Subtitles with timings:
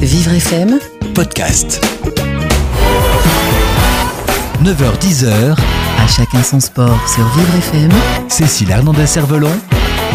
[0.00, 0.78] Vivre FM,
[1.16, 1.84] podcast.
[4.62, 5.56] 9h-10h,
[5.98, 7.90] à chacun son sport sur Vivre FM,
[8.28, 9.50] Cécile Hernandez-Cervelon,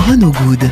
[0.07, 0.69] Renaud Good.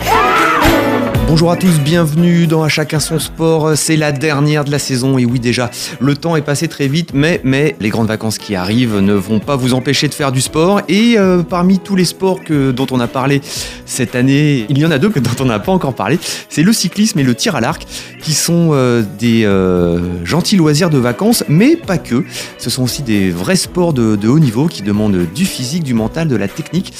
[1.33, 3.75] Bonjour à tous, bienvenue dans À chacun son sport.
[3.75, 7.09] C'est la dernière de la saison et oui déjà, le temps est passé très vite,
[7.15, 10.41] mais, mais les grandes vacances qui arrivent ne vont pas vous empêcher de faire du
[10.41, 10.81] sport.
[10.89, 13.41] Et euh, parmi tous les sports que, dont on a parlé
[13.87, 16.19] cette année, il y en a deux dont on n'a pas encore parlé.
[16.49, 17.83] C'est le cyclisme et le tir à l'arc,
[18.21, 22.25] qui sont euh, des euh, gentils loisirs de vacances, mais pas que.
[22.59, 25.95] Ce sont aussi des vrais sports de, de haut niveau qui demandent du physique, du
[25.95, 26.93] mental, de la technique.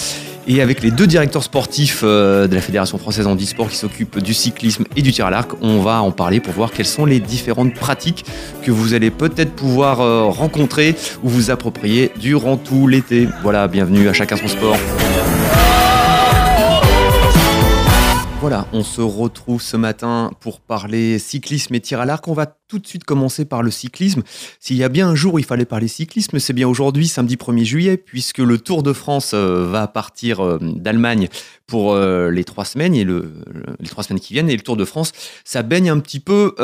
[0.48, 4.34] Et avec les deux directeurs sportifs euh, de la Fédération française handisport qui s'occupent du
[4.34, 7.20] cyclisme et du tir à l'arc, on va en parler pour voir quelles sont les
[7.20, 8.26] différentes pratiques
[8.62, 13.28] que vous allez peut-être pouvoir euh, rencontrer ou vous approprier durant tout l'été.
[13.42, 14.78] Voilà, bienvenue à chacun son sport.
[18.44, 22.28] Voilà, on se retrouve ce matin pour parler cyclisme et tir à l'arc.
[22.28, 24.22] On va tout de suite commencer par le cyclisme.
[24.60, 27.38] S'il y a bien un jour où il fallait parler cyclisme, c'est bien aujourd'hui, samedi
[27.38, 31.30] 1er juillet, puisque le Tour de France euh, va partir euh, d'Allemagne
[31.68, 33.32] pour euh, les trois semaines et le,
[33.80, 34.50] les trois semaines qui viennent.
[34.50, 35.14] Et le Tour de France,
[35.46, 36.56] ça baigne un petit peu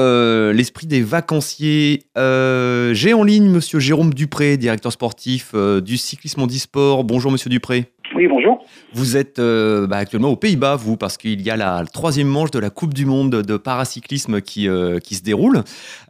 [0.53, 2.07] l'esprit des vacanciers.
[2.17, 7.05] J'ai en ligne Monsieur Jérôme Dupré, directeur sportif du cyclisme handisport.
[7.05, 7.93] Bonjour Monsieur Dupré.
[8.19, 8.65] Oui, bonjour.
[8.91, 12.51] Vous êtes euh, bah, actuellement aux Pays-Bas, vous, parce qu'il y a la troisième manche
[12.51, 15.59] de la Coupe du Monde de paracyclisme qui, euh, qui se déroule.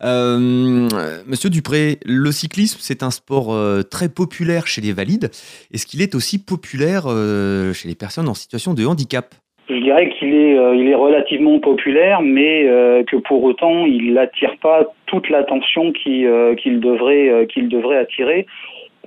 [0.03, 0.87] Euh,
[1.27, 3.55] Monsieur Dupré, le cyclisme, c'est un sport
[3.91, 5.29] très populaire chez les valides.
[5.71, 7.03] Est-ce qu'il est aussi populaire
[7.75, 9.35] chez les personnes en situation de handicap?
[9.69, 12.63] Je dirais qu'il est, il est relativement populaire, mais
[13.05, 18.47] que pour autant, il n'attire pas toute l'attention qu'il devrait, qu'il devrait attirer.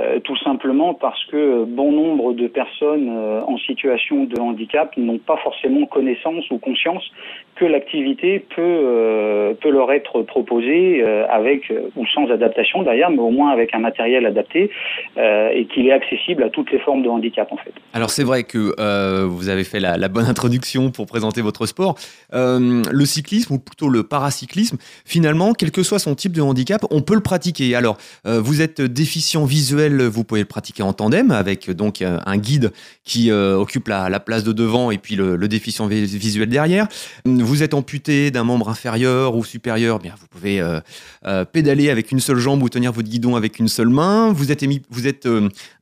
[0.00, 5.18] Euh, tout simplement parce que bon nombre de personnes euh, en situation de handicap n'ont
[5.18, 7.04] pas forcément connaissance ou conscience
[7.56, 13.30] que l'activité peut, euh, peut leur être proposée avec ou sans adaptation d'ailleurs, mais au
[13.30, 14.70] moins avec un matériel adapté
[15.18, 17.72] et qu'il est accessible à toutes les formes de handicap en fait.
[17.92, 18.72] Alors c'est vrai que
[19.26, 21.96] vous avez fait la, la, bonne introduction pour présenter votre sport.
[22.32, 27.02] le cyclisme ou plutôt le paracyclisme, finalement, quel que soit son type de handicap, on
[27.02, 27.74] peut le pratiquer.
[27.74, 32.36] Alors vous êtes déficient visuel vous pouvez le pratiquer en tandem avec donc euh, un
[32.36, 32.72] guide
[33.04, 36.86] qui euh, occupe la, place de devant et puis le, déficient visuel derrière.
[37.24, 42.20] Vous êtes amputé d'un membre inférieur ou supérieur, bien vous pouvez euh, pédaler avec une
[42.20, 44.32] seule jambe ou tenir votre guidon avec une seule main.
[44.32, 45.28] Vous êtes, vous êtes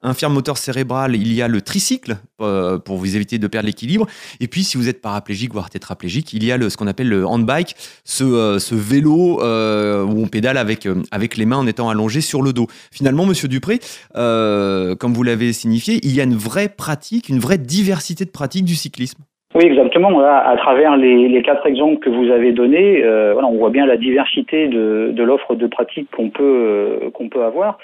[0.03, 4.07] infirme moteur cérébral, il y a le tricycle pour vous éviter de perdre l'équilibre.
[4.41, 7.09] Et puis si vous êtes paraplégique voire tétraplégique, il y a le, ce qu'on appelle
[7.09, 12.21] le handbike, ce, ce vélo où on pédale avec, avec les mains en étant allongé
[12.21, 12.67] sur le dos.
[12.91, 13.77] Finalement, Monsieur Dupré, euh,
[14.15, 18.65] comme vous l'avez signifié, il y a une vraie pratique, une vraie diversité de pratiques
[18.65, 19.23] du cyclisme.
[19.53, 20.21] Oui, exactement.
[20.21, 23.97] à travers les, quatre exemples que vous avez donnés, euh, voilà, on voit bien la
[23.97, 27.77] diversité de, l'offre de pratique qu'on peut euh, qu'on peut avoir.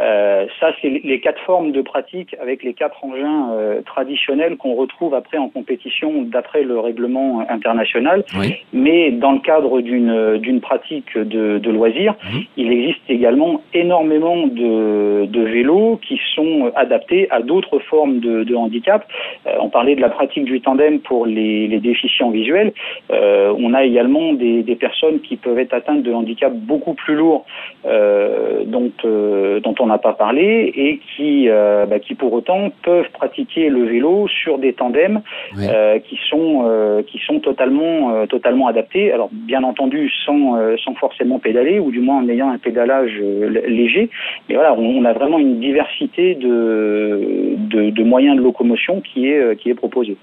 [0.00, 3.50] Euh, ça, c'est les quatre formes de pratique avec les quatre engins
[3.86, 8.24] traditionnels qu'on retrouve après en compétition d'après le règlement international.
[8.72, 12.16] Mais dans le cadre d'une d'une pratique de, de loisirs,
[12.56, 18.54] il existe également énormément de, de vélos qui sont adaptés à d'autres formes de, de
[18.56, 19.06] handicap.
[19.60, 22.72] on parlait de la pratique du tandem pour pour les, déficients visuels.
[23.10, 27.44] Euh, on a également des, personnes qui peuvent être atteintes de handicaps beaucoup plus lourds
[27.84, 28.31] euh,
[28.66, 33.68] dont, euh, dont on n'a pas parlé et qui, bah, qui pour autant peuvent pratiquer
[33.68, 35.22] le vélo sur des tandems
[35.54, 39.12] qui, sont, qui sont totalement, totalement adaptés.
[39.12, 43.12] Alors bien entendu sans, sans forcément pédaler ou du moins en ayant un pédalage
[43.66, 44.10] léger.
[44.48, 49.56] Mais voilà, on, a vraiment une diversité de, de, de moyens de locomotion qui est,
[49.56, 50.16] qui est proposée.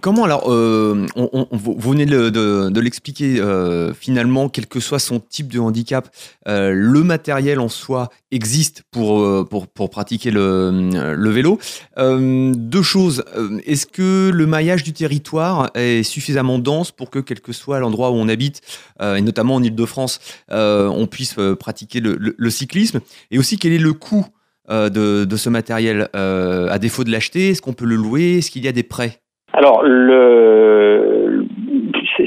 [0.00, 1.06] Comment alors, euh,
[1.50, 6.08] vous venez de, l'expliquer, euh, finalement, quel que soit son type de handicap,
[6.46, 11.58] euh, le matériel en soi existe pour, pour, pratiquer le, vélo.
[11.96, 13.24] deux choses,
[13.66, 18.10] est-ce que le maillage du territoire est suffisamment dense pour que, quel que soit l'endroit
[18.10, 18.60] où on habite,
[19.00, 20.20] et notamment en Ile-de-France,
[20.50, 23.00] on puisse pratiquer le, cyclisme?
[23.30, 24.26] Et aussi, quel est le coût
[24.68, 24.88] de,
[25.24, 28.38] de ce matériel À défaut de l'acheter, est-ce qu'on peut le louer?
[28.38, 29.20] Est-ce qu'il y a des prêts?
[29.52, 30.63] Alors, le,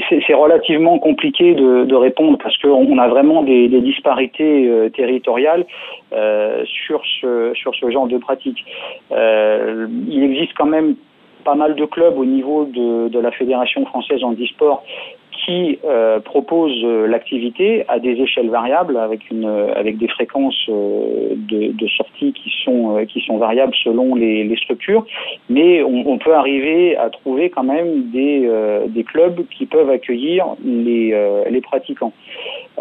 [0.08, 5.66] c'est relativement compliqué de, répondre parce qu'on a vraiment des, disparités euh, territoriales
[6.12, 8.64] euh, sur, ce, sur ce genre de pratique.
[9.12, 10.96] Euh, il existe quand même
[11.44, 14.84] pas mal de clubs au niveau de, de la Fédération française en e-sport
[15.44, 21.34] qui euh, propose euh, l'activité à des échelles variables avec une avec des fréquences euh,
[21.36, 25.06] de, sortie qui sont qui sont variables selon les, structures,
[25.48, 28.48] mais on, peut arriver à trouver quand même des
[28.88, 31.14] des clubs qui peuvent accueillir les
[31.50, 32.12] les pratiquants.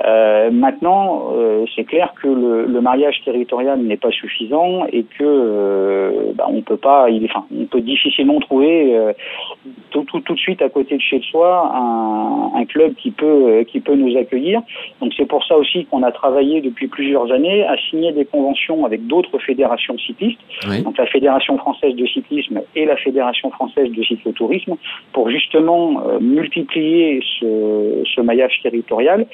[0.05, 6.33] Euh, maintenant, euh, c'est clair que le, mariage territorial n'est pas suffisant et que euh,
[6.35, 8.95] bah, on peut pas, il, enfin, on peut difficilement trouver
[9.89, 13.63] tout, tout, tout, de suite à côté de chez soi un, un club qui peut
[13.67, 14.61] qui peut nous accueillir.
[15.01, 18.85] Donc c'est pour ça aussi qu'on a travaillé depuis plusieurs années à signer des conventions
[18.85, 20.39] avec d'autres fédérations cyclistes,
[20.69, 20.81] oui.
[20.81, 24.75] donc la Fédération française de cyclisme et la Fédération française de cyclotourisme,
[25.13, 29.25] pour justement multiplier ce, ce maillage territorial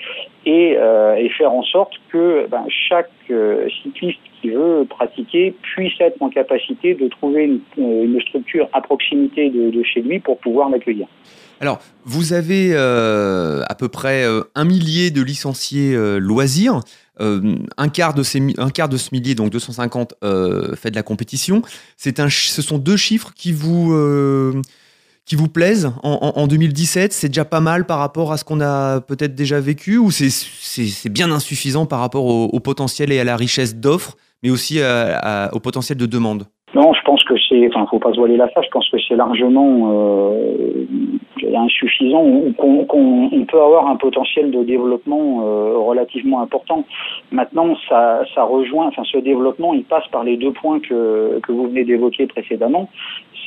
[0.45, 5.93] et, euh, et, faire en sorte que ben, chaque euh, cycliste qui veut pratiquer puisse
[6.01, 10.69] être en capacité de trouver une, une structure à proximité de, chez lui pour pouvoir
[10.69, 11.07] l'accueillir.
[11.61, 16.81] Alors, vous avez euh, à peu près un millier de licenciés loisirs.
[17.19, 20.15] un, quart de ces, un quart de ce millier, donc 250,
[20.75, 21.61] fait de la compétition.
[21.95, 23.93] C'est un, ce sont deux chiffres qui vous
[25.25, 28.43] qui vous plaisent en, en, en 2017 C'est déjà pas mal par rapport à ce
[28.43, 33.23] qu'on a peut-être déjà vécu ou c'est bien insuffisant par rapport au, potentiel et à
[33.23, 34.79] la richesse d'offres, mais aussi
[35.53, 36.43] au potentiel de demande
[36.75, 38.65] non, je pense que c'est, enfin, faut pas se voiler la face.
[38.65, 40.33] Je pense que c'est largement
[41.43, 42.23] euh, insuffisant.
[42.57, 46.85] Qu'on qu on peut avoir un potentiel de développement euh, relativement important.
[47.31, 51.67] Maintenant, ça, rejoint, enfin, ce développement, il passe par les deux points que que vous
[51.67, 52.89] venez d'évoquer précédemment.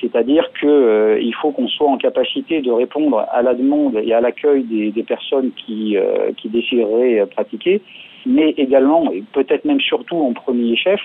[0.01, 4.21] C'est-à-dire que euh, faut qu'on soit en capacité de répondre à la demande et à
[4.21, 7.83] l'accueil des, personnes qui euh, qui décideraient pratiquer
[8.29, 11.01] mais également, et peut-être même surtout en premier chef,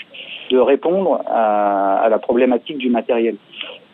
[0.49, 3.35] de répondre à la problématique du matériel.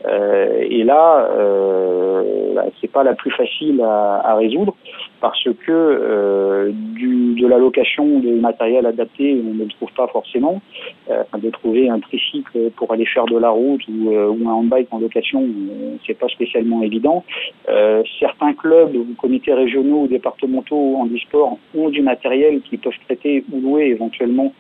[0.06, 4.76] Euh, et là, euh, c'est pas la plus facile à, à résoudre
[5.22, 10.08] parce que euh, du, de la location de matériel adapté, on ne le trouve pas
[10.08, 10.62] forcément.
[11.10, 14.54] Euh, de trouver un tricycle pour aller faire de la route ou, euh, ou un
[14.54, 17.24] handbike en location, euh, c'est pas spécialement évident.
[17.70, 22.94] Euh, certains clubs ou comités régionaux ou départementaux en e-sport ont du matériel qui peuvent
[23.06, 24.54] traiter ou louer éventuellement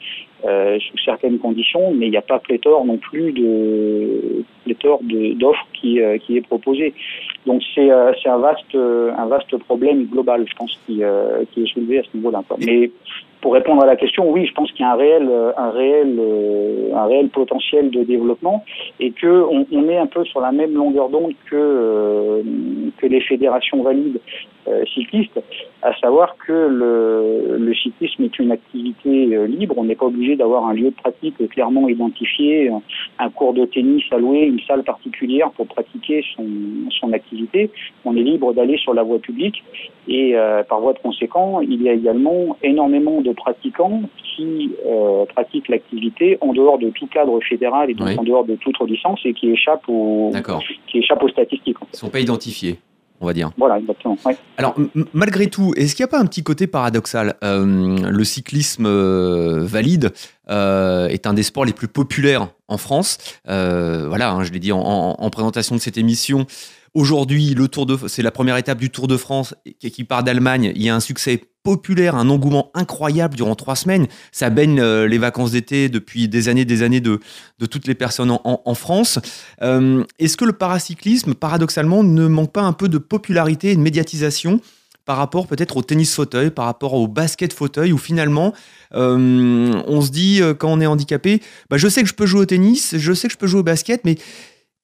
[0.43, 6.01] sous certaines conditions, mais il n'y a pas pléthore non plus de pléthore d'offres qui,
[6.01, 6.93] euh, qui est proposée.
[7.45, 11.01] Donc c'est euh, un vaste un vaste problème global, je pense, qui,
[11.51, 12.43] qui est soulevé à ce niveau-là.
[12.59, 12.91] Mais
[13.41, 16.19] pour répondre à la question, oui, je pense qu'il y a un réel, un réel,
[16.93, 18.63] un réel potentiel de développement
[18.99, 22.43] et que on, est un peu sur la même longueur d'onde que
[22.97, 24.19] que les fédérations valides
[24.67, 25.39] euh, cyclistes,
[25.81, 29.75] à savoir que le, le, cyclisme est une activité euh, libre.
[29.77, 32.69] On n'est pas obligé d'avoir un lieu de pratique clairement identifié,
[33.19, 36.45] un cours de tennis louer, une salle particulière pour pratiquer son,
[36.99, 37.69] son activité.
[38.03, 39.63] On est libre d'aller sur la voie publique
[40.09, 44.01] et euh, par voie de conséquent, il y a également énormément de pratiquants
[44.35, 48.15] qui euh, pratiquent l'activité en dehors de tout cadre fédéral et donc oui.
[48.17, 50.31] en dehors de toute licence et qui échappent aux,
[50.87, 51.77] qui échappent aux statistiques.
[51.81, 52.79] Ils ne sont pas identifiés
[53.19, 53.51] on va dire.
[53.57, 54.17] Voilà, exactement.
[54.25, 54.37] Ouais.
[54.57, 54.75] Alors,
[55.13, 59.63] malgré tout, est-ce qu'il n'y a pas un petit côté paradoxal euh, Le cyclisme euh,
[59.63, 60.13] valide
[60.49, 63.17] euh, est un des sports les plus populaires en France.
[63.45, 66.45] voilà, hein, je l'ai dit en, en, en, présentation de cette émission.
[66.97, 70.71] Aujourd'hui, le Tour de, c'est la première étape du Tour de France qui part d'Allemagne.
[70.75, 74.07] Il y a un succès populaire, un engouement incroyable durant trois semaines.
[74.31, 77.19] Ça baigne euh, les vacances d'été depuis des années, des années de,
[77.59, 79.19] de toutes les personnes en, en, France.
[79.61, 83.81] Euh, Est-ce que le paracyclisme, paradoxalement, ne manque pas un peu de popularité et de
[83.81, 84.59] médiatisation
[85.05, 88.55] par rapport peut-être au tennis fauteuil, par rapport au basket fauteuil, où finalement,
[88.95, 92.41] euh, on se dit, quand on est handicapé, bah, je sais que je peux jouer
[92.41, 94.15] au tennis, je sais que je peux jouer au basket, mais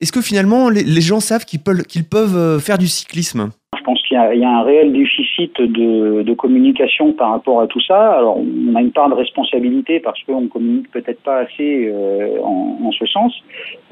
[0.03, 3.50] est-ce que finalement, les, les gens savent qu'ils peuvent, qu'ils peuvent faire du cyclisme?
[3.77, 7.67] Je pense qu'il y, y, a un réel déficit de, de, communication par rapport à
[7.67, 8.17] tout ça.
[8.17, 12.79] Alors, on a une part de responsabilité parce qu'on communique peut-être pas assez euh, en,
[12.83, 13.33] en, ce sens.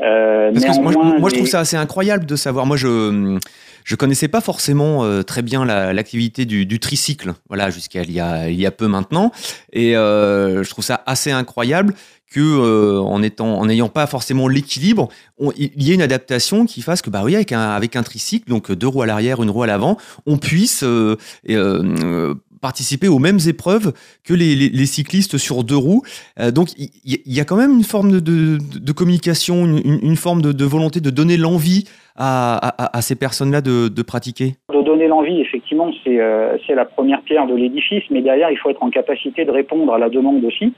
[0.02, 2.66] Euh, parce que moi, je, moi, je trouve ça assez incroyable de savoir.
[2.66, 3.40] Moi, je
[3.84, 8.12] je connaissais pas forcément euh, très bien l'activité la, du, du, tricycle, voilà, jusqu'à il
[8.12, 9.32] y a il y a peu maintenant,
[9.74, 11.94] et euh, je trouve ça assez incroyable
[12.32, 15.10] que euh, en étant en n'ayant pas forcément l'équilibre,
[15.58, 18.50] il y ait une adaptation qui fasse que bah oui avec un avec un tricycle
[18.50, 21.18] donc deux roues à l'arrière, une roue à l'avant, on puisse euh,
[21.50, 23.92] euh, participer aux mêmes épreuves
[24.24, 26.04] que les, cyclistes sur deux roues.
[26.40, 31.02] Euh, donc il y, a quand même une forme de, communication, une, forme de, volonté
[31.02, 31.86] de donner l'envie
[32.18, 37.56] à, ces personnes-là de, pratiquer De donner l'envie, effectivement, euh, c'est la première pierre de
[37.56, 40.74] l'édifice, mais derrière, il faut être en capacité de répondre à la demande aussi.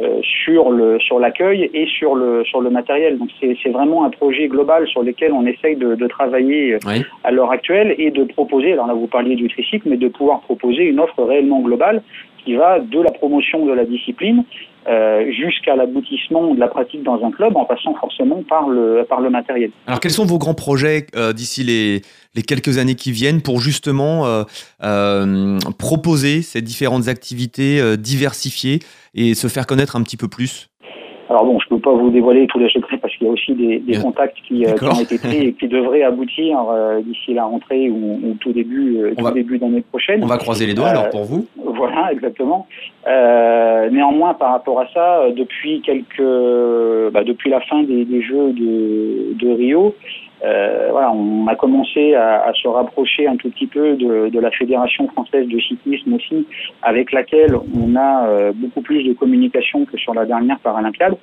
[0.00, 3.18] Euh, sur le sur l'accueil et sur le sur le matériel.
[3.18, 7.32] Donc c'est vraiment un projet global sur lequel on essaye de, de travailler euh, à
[7.32, 8.74] l'heure actuelle et de proposer.
[8.74, 12.02] Alors là vous parliez du tricycle, mais de pouvoir proposer une offre réellement globale
[12.44, 14.44] qui va de la promotion de la discipline
[14.88, 19.20] euh, jusqu'à l'aboutissement de la pratique dans un club en passant forcément par le, par
[19.20, 19.70] le matériel.
[19.86, 22.00] Alors quels sont vos grands projets euh, d'ici les,
[22.34, 28.78] les, quelques années qui viennent pour justement euh, proposer ces différentes activités diversifiées
[29.14, 30.70] et se faire connaître un petit peu plus?
[31.28, 32.70] Alors bon, je ne peux pas vous dévoiler tous les
[33.18, 35.68] qu'il y a aussi des, des contacts qui, euh, qui, ont été pris et qui
[35.68, 40.22] devraient aboutir euh, d'ici la rentrée ou, ou tout début, euh, tout début d'année prochaine.
[40.22, 41.46] On va croiser les doigts alors pour vous.
[41.56, 42.66] Voilà, exactement.
[43.06, 49.34] néanmoins, par rapport à ça, depuis quelques, bah, depuis la fin des, des Jeux de,
[49.34, 49.94] de Rio,
[50.44, 54.40] euh, voilà, on a commencé à, à, se rapprocher un tout petit peu de, de,
[54.40, 56.46] la Fédération française de cyclisme aussi,
[56.82, 61.16] avec laquelle on a euh, beaucoup plus de communication que sur la dernière Paralympiade.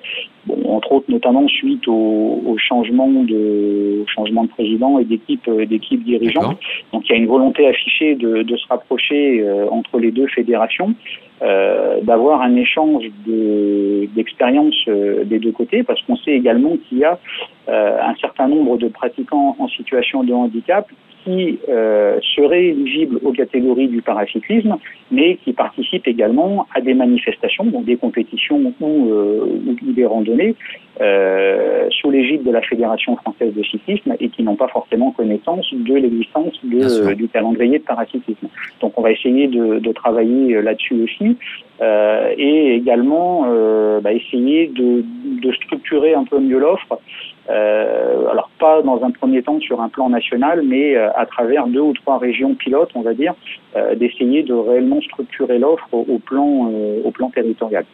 [0.46, 5.48] Bon, entre autres, notamment suite au, au changement de au changement de président et d'équipe
[5.48, 6.58] euh, d'équipe dirigeante.
[6.92, 10.28] Donc, il y a une volonté affichée de, de se rapprocher euh, entre les deux
[10.28, 10.94] fédérations.
[11.42, 13.04] Euh, d'avoir un échange
[14.16, 17.20] d'expériences des deux côtés, parce qu'on sait également qu'il y a
[17.68, 20.88] euh, un certain nombre de pratiquants en situation de handicap
[21.26, 24.78] qui euh, seraient éligibles aux catégories du paracyclisme,
[25.12, 30.56] mais qui participent également à des manifestations, donc des compétitions ou, euh, ou des randonnées,
[31.02, 35.68] euh, sous l'égide de la Fédération française de cyclisme et qui n'ont pas forcément connaissance
[35.74, 38.48] de l'existence du calendrier de paracyclisme.
[38.80, 41.38] Donc on va essayer de, de travailler là-dessus aussi
[41.82, 45.04] euh, et également euh, bah, essayer de,
[45.42, 47.00] de, structurer un peu mieux l'offre.
[47.50, 51.68] Euh, alors pas dans un premier temps sur un plan national, mais euh, à travers
[51.68, 53.36] deux ou trois régions pilotes, on va dire,
[53.76, 56.72] euh, d'essayer de réellement structurer l'offre au, plan
[57.04, 57.86] au plan territorial.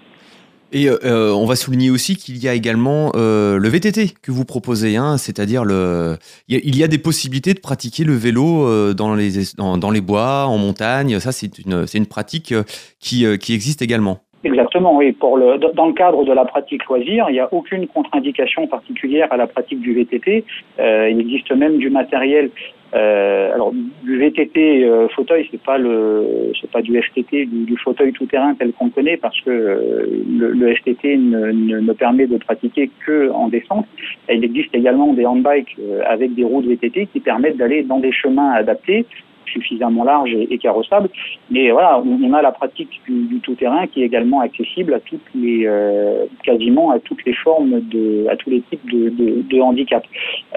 [0.74, 5.18] Et on va souligner aussi qu'il y a également le VTT que vous proposez, hein,
[5.18, 6.16] c'est-à-dire le,
[6.48, 10.58] il y, a, des possibilités de pratiquer le vélo dans les dans, les bois, en
[10.58, 11.20] montagne.
[11.20, 12.54] Ça, c'est une une pratique
[13.02, 14.22] qui qui existe également.
[14.44, 15.12] Exactement, oui.
[15.12, 19.28] Pour le, dans le cadre de la pratique loisir, il n'y a aucune contre-indication particulière
[19.32, 20.44] à la pratique du VTT.
[20.80, 22.50] Euh, il existe même du matériel.
[22.94, 28.12] Euh, alors du VTT euh, fauteuil, c'est pas le, c'est pas du FTT, du, fauteuil
[28.12, 32.28] tout terrain tel qu'on connaît, parce que euh, le, le, FTT ne, ne, ne, permet
[32.28, 33.86] de pratiquer que en descente.
[34.28, 37.84] Et il existe également des handbikes euh, avec des roues de VTT qui permettent d'aller
[37.84, 39.06] dans des chemins adaptés
[39.52, 41.10] suffisamment large et, carrossable.
[41.50, 45.66] Mais voilà, on, a la pratique du, tout-terrain qui est également accessible à toutes les,
[45.66, 49.10] euh, quasiment à toutes les formes de, à tous les types de,
[49.42, 50.04] de, handicap.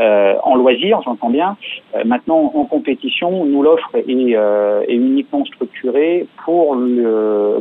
[0.01, 1.57] Euh, en loisir, j'entends bien.
[1.95, 6.77] Euh, maintenant, en compétition, nous l'offre est, est, uniquement structurée pour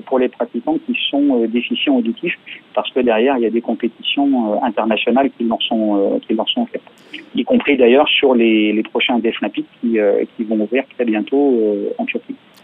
[0.06, 2.38] pour les pratiquants qui sont déficients auditifs,
[2.74, 6.66] parce que derrière, il y a des compétitions internationales qui leur sont, qui leur sont
[6.68, 6.82] faites,
[7.36, 9.38] y compris d'ailleurs sur les, les prochains Deaf
[9.82, 9.98] qui,
[10.36, 11.89] qui vont ouvrir très bien euh.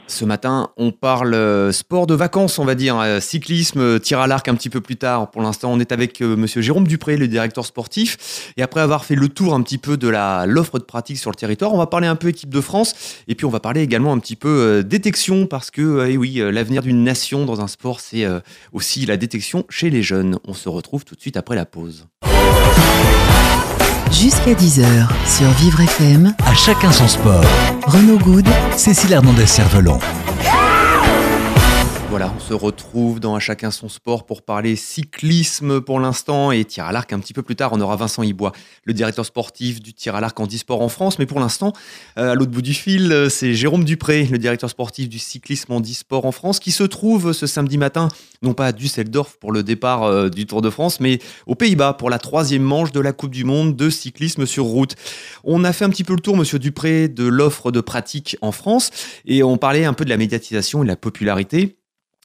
[0.08, 4.28] Ce matin, on parle euh, sport de vacances, on va dire, euh, cyclisme, tir à
[4.28, 5.30] l'arc un petit peu plus tard.
[5.30, 8.52] Pour l'instant, on est avec monsieur Jérôme Dupré, le directeur sportif.
[8.58, 10.08] Et après avoir fait le tour un petit peu de
[10.48, 13.24] l'offre de pratique sur le territoire, on va parler un peu équipe de France.
[13.28, 16.82] Et puis, on va parler également un petit peu détection parce que, eh oui, l'avenir
[16.82, 18.26] d'une nation dans un sport, c'est
[18.74, 20.40] aussi la détection chez les jeunes.
[20.48, 22.08] On se retrouve tout de suite après la pause.
[24.12, 26.34] Jusqu'à 10h sur Vivre FM.
[26.46, 27.44] À chacun son sport.
[27.86, 28.48] Renaud Good.
[28.76, 30.00] Cécile Hernandez-Cervelon.
[32.22, 36.84] On se retrouve dans À chacun son sport pour parler cyclisme pour l'instant et tir
[36.84, 37.72] à l'arc un petit peu plus tard.
[37.72, 38.52] On aura Vincent Ibois,
[38.84, 41.18] le directeur sportif du tir à l'arc en e-sport en France.
[41.18, 41.72] Mais pour l'instant,
[42.18, 45.72] euh, à l'autre bout du fil, euh, c'est Jérôme Dupré, le directeur sportif du cyclisme
[45.72, 48.10] en e-sport en France, qui se trouve ce samedi matin,
[48.42, 51.94] non pas à Düsseldorf pour le départ euh, du Tour de France, mais aux Pays-Bas
[51.94, 54.96] pour la troisième manche de la Coupe du Monde de cyclisme sur route.
[55.46, 58.52] On a fait un petit peu le tour, monsieur Dupré, de l'offre de pratique en
[58.52, 58.92] France
[59.26, 61.79] et on parlait un peu de la médiatisation et de la popularité.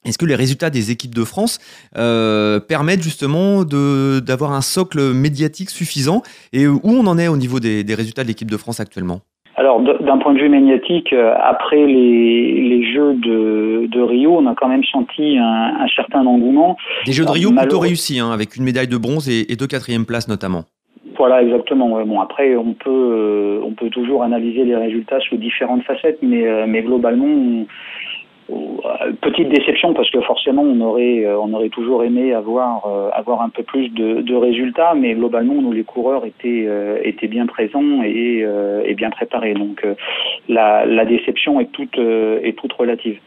[0.05, 1.59] Est-ce que les résultats des équipes de France
[1.97, 7.61] euh, permettent justement d'avoir un socle médiatique suffisant Et où on en est au niveau
[7.61, 9.21] des, des résultats de l'équipe de France actuellement?
[9.57, 14.47] Alors, d'un point de vue médiatique, euh, après les, les Jeux de, de, Rio, on
[14.49, 16.77] a quand même senti un, un certain engouement.
[17.07, 19.69] Des Jeux de Rio plutôt réussis, hein, avec une médaille de bronze et, et deux
[19.69, 20.65] quatrièmes places notamment.
[21.17, 22.05] Voilà, exactement.
[22.05, 26.47] Bon, après, on peut, euh, on peut toujours analyser les résultats sous différentes facettes, mais,
[26.47, 27.67] euh, mais globalement, on,
[29.21, 33.63] petite déception parce que forcément on aurait on aurait toujours aimé avoir avoir un peu
[33.63, 36.69] plus de, de, résultats mais globalement nous les coureurs étaient
[37.03, 38.45] étaient bien présents et,
[38.85, 39.55] et bien préparés.
[39.55, 39.87] Donc
[40.49, 43.19] la, la, déception est toute est toute relative.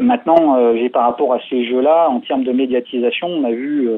[0.00, 3.88] Maintenant j'ai par rapport à ces jeux là en termes de médiatisation on a vu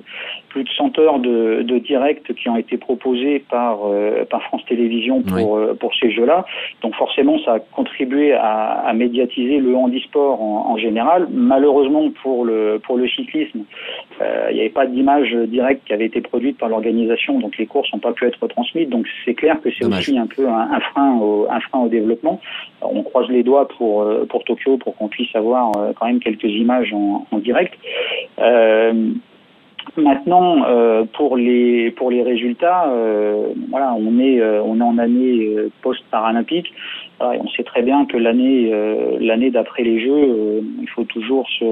[0.51, 4.63] plus de 100 heures de, de direct qui ont été proposées par, euh, par France
[4.69, 6.45] Télévisions pour, euh, pour ces jeux-là.
[6.83, 11.27] Donc forcément, ça a contribué à, à médiatiser le handisport en, en, général.
[11.31, 13.65] Malheureusement pour le, pour le cyclisme,
[14.21, 17.67] euh, il n'y avait pas d'image directe qui avait été produite par l'organisation, donc les
[17.67, 18.89] courses n'ont pas pu être transmises.
[18.89, 21.89] Donc c'est clair que c'est aussi un peu un, un, frein au, un frein au
[21.89, 22.41] développement.
[22.83, 26.93] on croise les doigts pour, pour Tokyo pour qu'on puisse avoir quand même quelques images
[26.93, 27.75] en, en direct.
[28.39, 29.13] Euh,
[29.97, 34.99] Maintenant, euh, pour les pour les résultats, euh, voilà, on est euh, on est en
[34.99, 36.73] année euh, post paralympique.
[37.21, 41.65] On sait très bien que l'année euh, l'année d'après les Jeux, il faut toujours se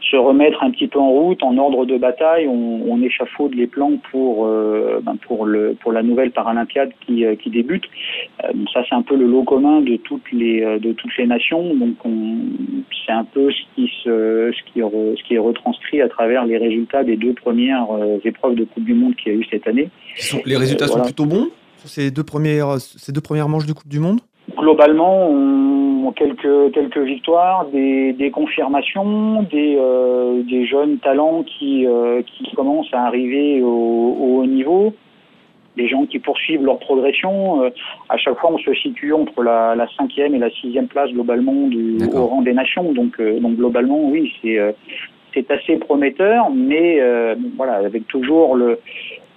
[0.00, 2.48] se remettre un petit peu en route, en ordre de bataille.
[2.48, 7.50] On, on échafaude les plans pour ben pour le pour la nouvelle Paralympiade qui qui
[7.50, 7.84] débute.
[8.72, 11.74] ça, c'est un peu le lot commun de toutes les de toutes les nations.
[11.74, 11.96] Donc
[13.06, 16.58] c'est un peu ce qui se ce qui ce qui est retranscrit à travers les
[16.58, 19.66] résultats des deux premières euh, épreuves de Coupe du Monde qu'il y a eu cette
[19.66, 19.88] année.
[20.44, 21.48] les résultats sont plutôt bons?
[21.78, 24.20] Sur ces deux premières, ces deux premières manches de Coupe du Monde?
[24.56, 32.22] Globalement, on, quelques, quelques victoires, des, des confirmations, des, euh, des jeunes talents qui, euh,
[32.22, 34.92] qui commencent à arriver au, au, haut niveau,
[35.76, 37.62] des gens qui poursuivent leur progression.
[38.08, 41.68] à chaque fois, on se situe entre la, la cinquième et la sixième place globalement
[41.68, 42.92] du, au rang des nations.
[42.92, 44.58] Donc, donc globalement, oui, c'est
[45.34, 48.78] c'est assez prometteur, mais euh, voilà, avec toujours le,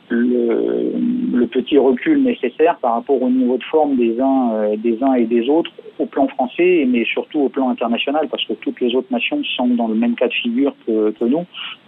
[0.09, 5.13] le, petit recul nécessaire par rapport au niveau de forme des uns, euh, des uns
[5.13, 8.95] et des autres au plan français, mais surtout au plan international, parce que toutes les
[8.95, 11.45] autres nations sont dans le même cas de figure que, nous.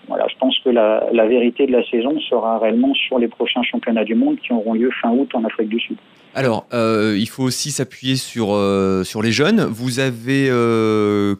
[0.08, 4.04] Voilà, je pense que la, vérité de la saison sera réellement sur les prochains championnats
[4.04, 5.98] du monde qui auront lieu fin août en Afrique du Sud.
[6.36, 9.62] Alors, euh, il faut aussi s'appuyer sur, euh, sur les jeunes.
[9.62, 10.50] Vous avez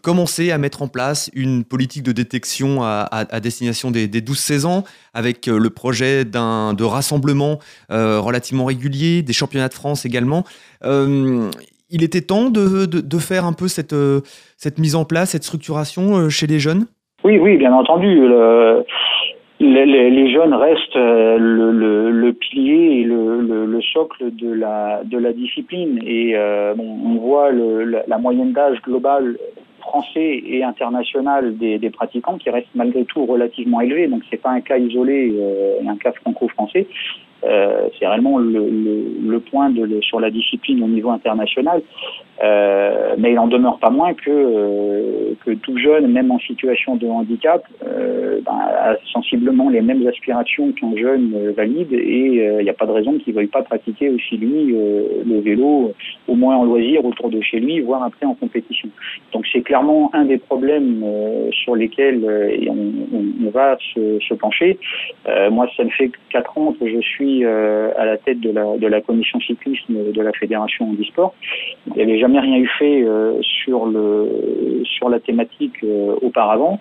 [0.02, 4.84] commencé à mettre en place une politique de détection à, destination des, des 12-16 ans
[5.14, 7.60] avec le projet d'un de rassemblement
[7.92, 10.44] euh, relativement régulier, des championnats de France également.
[10.84, 11.50] Euh,
[11.90, 13.96] il était temps de, de, faire un peu cette,
[14.58, 16.88] cette mise en place, cette structuration chez les jeunes?
[17.24, 18.28] Oui, oui, bien entendu.
[18.28, 18.84] Le,
[19.60, 26.00] les, jeunes restent euh, le, pilier et le, le, socle de la, de la discipline.
[26.06, 29.38] Et euh, on voit la, moyenne d'âge globale
[29.86, 34.08] français et international des, pratiquants qui reste malgré tout relativement élevée.
[34.08, 36.88] Donc c'est pas un cas isolé, euh, un cas franco-français.
[37.46, 41.82] Euh, c'est réellement le, point sur la discipline au niveau international.
[42.44, 46.96] Euh, mais il n'en demeure pas moins que, euh, que tout jeune, même en situation
[46.96, 52.74] de handicap, ben, a sensiblement les mêmes aspirations qu'un jeune valide et il n'y a
[52.74, 55.94] pas de raison qu'il ne veuille pas pratiquer aussi lui le vélo,
[56.28, 58.90] au moins en loisir autour de chez lui, voire après en compétition.
[59.34, 61.04] Donc c'est clairement un des problèmes
[61.52, 62.22] sur lesquels
[62.70, 64.78] on, va se, pencher.
[65.52, 68.88] moi, ça me fait quatre ans que je suis à la tête de la, de
[68.88, 71.34] la commission cyclisme de la fédération handisport.
[71.88, 76.80] Il y avait jamais rien eu fait euh, sur le sur la thématique euh, auparavant.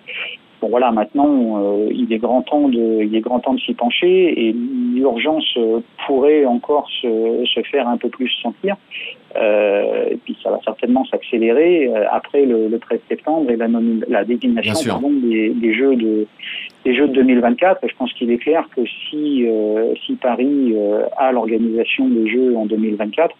[0.65, 3.75] Bon voilà, maintenant euh, il est grand temps de il est grand temps de s'y
[3.75, 5.59] pencher et l'urgence
[6.07, 8.75] pourrait encore se, se faire un peu plus sentir.
[9.35, 13.67] Euh, et puis ça va certainement s'accélérer après le, le 13 septembre et la,
[14.07, 16.25] la désignation pardon, des, des, jeux de
[16.83, 17.81] des jeux de 2024.
[17.87, 22.57] Je pense qu'il est clair que si euh, si Paris euh, a l'organisation des jeux
[22.57, 23.35] en 2024,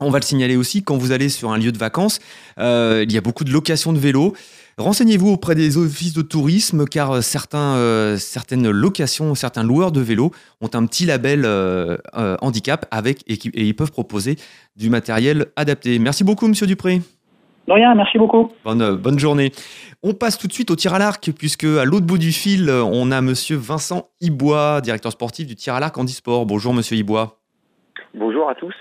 [0.00, 2.20] On va le signaler aussi, quand vous allez sur un lieu de vacances,
[2.58, 4.34] euh, il y a beaucoup de locations de vélos.
[4.80, 10.00] Renseignez-vous auprès des offices de tourisme car euh, certains, euh, certaines locations, certains loueurs de
[10.00, 10.30] vélos
[10.62, 11.98] ont un petit label euh,
[12.40, 14.36] handicap avec et, ils peuvent proposer
[14.76, 15.98] du matériel adapté.
[15.98, 17.02] Merci beaucoup, Monsieur Dupré.
[17.68, 18.50] De rien, merci beaucoup.
[18.64, 19.52] Bonne, bonne journée.
[20.02, 22.70] On passe tout de suite au tir à l'arc, puisque à l'autre bout du fil,
[22.70, 26.46] on a Monsieur Vincent Ibois, directeur sportif du tir à l'arc handisport.
[26.46, 27.39] Bonjour, Monsieur Ibois.
[28.14, 28.74] Bonjour à tous.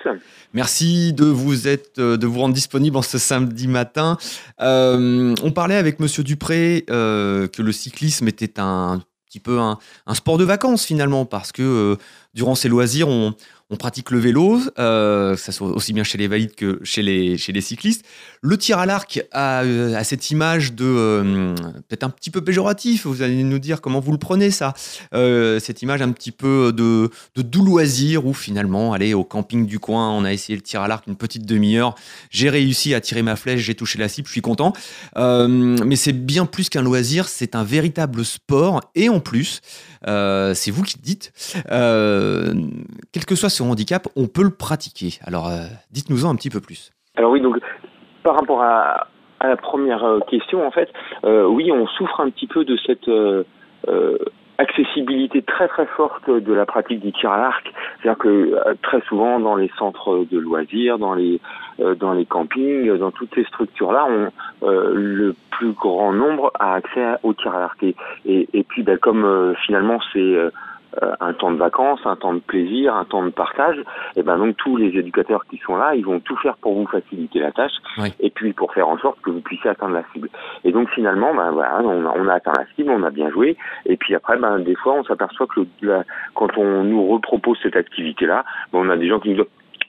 [0.53, 4.17] Merci de vous être, euh, de vous rendre disponible en ce samedi matin.
[4.61, 9.77] Euh, on parlait avec Monsieur Dupré euh, que le cyclisme était un petit peu un,
[10.13, 11.95] sport de vacances finalement, parce que
[12.33, 13.35] durant ses loisirs, on,
[13.69, 17.51] on pratique le vélo, ça soit aussi bien chez les valides que chez les, chez
[17.51, 18.03] les cyclistes.
[18.41, 21.55] Le tir à l'arc a, euh, cette image de euh,
[21.89, 23.05] peut-être un petit peu péjoratif.
[23.05, 24.73] Vous allez nous dire comment vous le prenez ça,
[25.13, 29.65] Euh, cette image un petit peu de, de doux loisir où finalement, aller au camping
[29.65, 31.95] du coin, on a essayé le tir à l'arc une petite demi-heure.
[32.29, 34.73] J'ai réussi à tirer ma flèche, j'ai touché la cible, je suis content.
[35.17, 39.61] Mais c'est bien plus qu'un loisir, c'est un véritable sport et en plus,
[40.05, 41.33] c'est vous qui le dites.
[43.11, 45.19] quel que soit son handicap, on peut le pratiquer.
[45.23, 45.51] Alors,
[45.91, 46.91] dites-nous-en un petit peu plus.
[47.15, 47.57] Alors oui, donc
[48.29, 49.07] par rapport à,
[49.41, 53.07] la première euh, question, en fait, euh, oui, on souffre un petit peu de cette
[53.07, 53.43] euh,
[54.59, 57.73] accessibilité très très forte de la pratique du tir à l'arc.
[57.97, 61.39] C'est-à-dire que très souvent dans les centres de loisirs, dans les
[61.79, 64.05] dans les campings, dans toutes ces structures-là,
[64.61, 67.81] le plus grand nombre a accès au tir à l'arc.
[67.81, 70.35] Et, et, puis, ben, comme finalement c'est
[71.21, 73.77] un temps de vacances, un temps de plaisir, un temps de partage,
[74.15, 76.87] et ben donc tous les éducateurs qui sont là, ils vont tout faire pour vous
[76.87, 78.13] faciliter la tâche, Oui.
[78.19, 80.29] et puis pour faire en sorte que vous puissiez atteindre la cible.
[80.63, 83.29] Et donc finalement, ben voilà, on a, on a atteint la cible, on a bien
[83.29, 87.07] joué, et puis après, ben des fois, on s'aperçoit que le- la- quand on nous
[87.07, 89.45] repropose cette activité-là, ben, on a des gens qui nous disent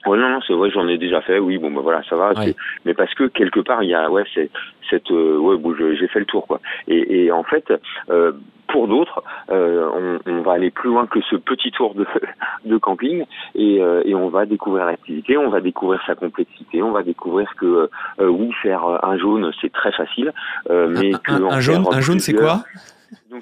[0.07, 2.33] Ouais, non, non, c'est vrai, j'en ai déjà fait, oui, bon, ben voilà, ça va.
[2.33, 2.55] Ouais.
[2.85, 4.51] Mais parce que quelque part, il y a, ouais, c'est,
[4.89, 6.61] cette, euh, ouais, bon, j'ai fait le tour, quoi.
[6.89, 7.73] Et, et en fait,
[8.11, 8.33] euh,
[8.69, 12.07] pour d'autres, euh, on, on va aller plus loin que ce petit tour de,
[12.65, 13.25] de camping
[13.57, 17.53] et, euh, et on va découvrir l'activité, on va découvrir sa complexité, on va découvrir
[17.57, 20.33] que euh, oui, faire un jaune, c'est très facile,
[20.71, 22.63] euh, mais Un, que un- un jaune, un jaune, c'est quoi?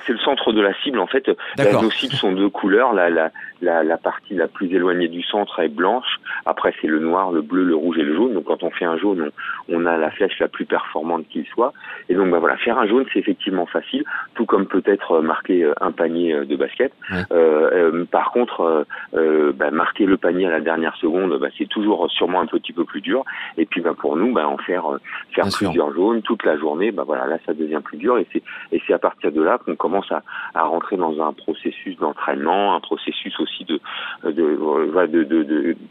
[0.06, 1.30] C'est le centre de la cible en fait.
[1.58, 2.92] Nos cibles sont deux couleurs.
[2.92, 3.30] La, la,
[3.62, 6.18] la, la partie la plus éloignée du centre est blanche.
[6.46, 8.34] Après c'est le noir, le bleu, le rouge et le jaune.
[8.34, 9.30] Donc quand on fait un jaune,
[9.68, 11.72] on, on a la flèche la plus performante qu'il soit.
[12.08, 15.64] Et donc bah, voilà, faire un jaune c'est effectivement facile, tout comme peut-être euh, marquer
[15.64, 16.92] euh, un panier euh, de basket.
[17.11, 17.22] Ouais.
[17.32, 22.11] Euh, par contre, euh, bah, marquer le panier à la dernière seconde, bah, c'est toujours
[22.11, 23.24] sûrement un petit peu plus dur.
[23.56, 24.84] Et puis bah, pour nous, bah, en faire
[25.32, 25.68] faire Bien sûr.
[25.70, 28.98] plusieurs jaunes toute la journée, bah voilà, là ça devient plus dur et c'est à
[28.98, 30.22] partir de là qu'on commence à,
[30.55, 33.81] à rentrer dans un processus d'entraînement, un processus aussi de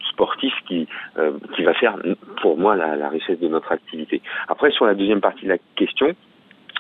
[0.09, 1.97] sportif qui euh, qui va faire
[2.41, 4.21] pour moi la richesse de notre activité.
[4.47, 6.15] Après sur la deuxième partie de la question.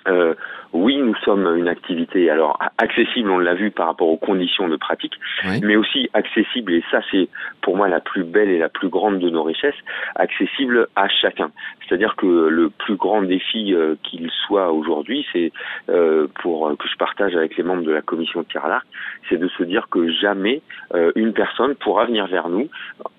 [0.07, 0.33] Euh,
[0.73, 4.75] oui, nous sommes une activité alors accessible, on l'a vu par rapport aux conditions de
[4.75, 5.13] pratique,
[5.45, 5.61] Oui.
[5.63, 7.29] mais aussi accessible et ça c'est
[7.61, 9.75] pour moi la plus belle et la plus grande de nos richesses,
[10.15, 11.51] accessible à chacun.
[11.87, 15.51] C'est-à-dire que le plus grand défi euh, qu'il soit aujourd'hui, c'est
[15.89, 18.69] euh, pour euh, que je partage avec les membres de la commission de tir à
[18.69, 18.87] l'arc,
[19.29, 20.61] c'est de se dire que jamais
[21.15, 22.69] une personne pourra venir vers nous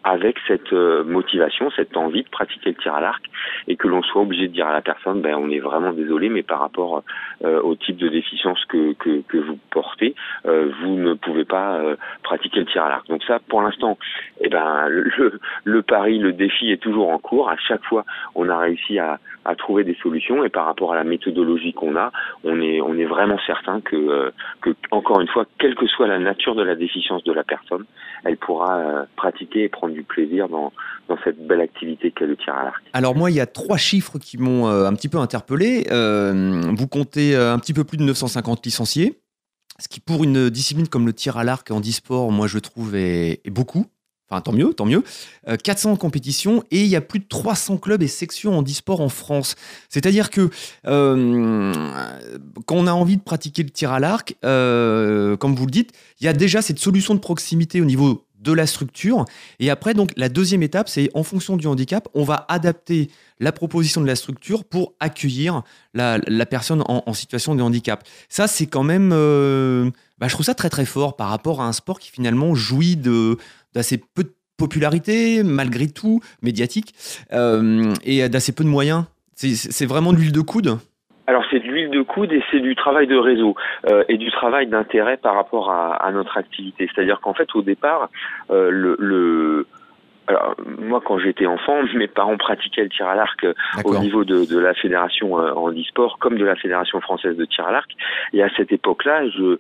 [0.09, 3.25] avec cette euh, motivation, cette envie de pratiquer le tir à l'arc,
[3.69, 6.29] et que l'on soit obligé de dire à la personne, ben on est vraiment désolé,
[6.29, 7.03] mais par rapport
[7.45, 10.15] euh, au type de déficience que, que, que vous portez,
[10.47, 13.07] euh, vous ne pouvez pas euh, pratiquer le tir à l'arc.
[13.09, 13.99] Donc ça, pour l'instant,
[14.41, 17.51] eh ben le, le pari, le défi est toujours en cours.
[17.51, 20.97] À chaque fois, on a réussi à, à trouver des solutions, et par rapport à
[20.97, 22.11] la méthodologie qu'on a,
[22.45, 24.31] on est on est vraiment certain que euh,
[24.63, 27.85] que encore une fois, quelle que soit la nature de la déficience de la personne,
[28.25, 30.73] elle pourra pratiquer et prendre plaisir dans
[31.25, 32.83] cette belle activité qu'est le tir à l'arc.
[32.93, 35.87] Alors moi, il y a trois chiffres qui m'ont euh, un petit peu interpellé.
[35.91, 39.21] Euh, vous comptez euh, un petit peu plus de 950 licenciés,
[39.79, 42.95] ce qui pour une discipline comme le tir à l'arc en e-sport, moi je trouve
[42.97, 43.87] est, beaucoup.
[44.31, 45.03] Enfin, tant mieux, tant mieux.
[45.49, 49.01] Euh, 400 compétitions et il y a plus de 300 clubs et sections en e-sport
[49.01, 49.55] en France.
[49.89, 50.51] C'est-à-dire que
[50.85, 56.27] quand on a envie de pratiquer le tir à l'arc, comme vous le dites, il
[56.27, 59.25] y a déjà cette solution de proximité au niveau de la structure.
[59.59, 63.53] Et après, donc, la deuxième étape, c'est en fonction du handicap, on va adapter la
[63.53, 65.63] proposition de la structure pour accueillir
[65.95, 68.05] la, la personne en, situation de handicap.
[68.29, 71.67] Ça, c'est quand même, euh, bah, je trouve ça très très fort par rapport à
[71.67, 76.95] un sport qui finalement jouit d'assez peu de popularité, malgré tout, médiatique,
[77.33, 79.05] euh, et d'assez peu de moyens.
[79.35, 80.79] C'est vraiment de l'huile de coude
[81.29, 83.55] Alors c'est de l'huile de coude et c'est du travail de réseau
[83.87, 86.89] euh, et du travail d'intérêt par rapport à, notre activité.
[86.93, 88.09] C'est-à-dire qu'en fait au départ,
[88.51, 89.67] euh, le, le
[90.29, 93.47] alors, moi, quand j'étais enfant, mes parents pratiquaient le tir à l'arc
[93.85, 97.73] au niveau de, de la fédération handisport comme de la fédération française de tir à
[97.73, 97.91] l'arc.
[98.33, 99.59] Et à cette époque-là, je,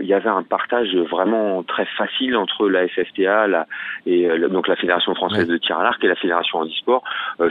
[0.00, 3.66] il y avait un partage vraiment très facile entre la FFTA la,
[4.06, 7.02] et donc la fédération française de tir à l'arc et la fédération handisport.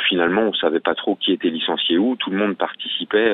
[0.08, 2.16] finalement, on savait pas trop qui était licencié où.
[2.16, 3.34] Tout le monde participait